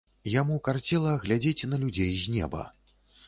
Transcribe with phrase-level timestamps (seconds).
[0.35, 2.61] Яму карцела глядзець на людзей з неба.